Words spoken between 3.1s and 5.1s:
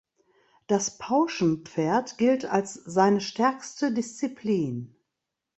stärkste Disziplin.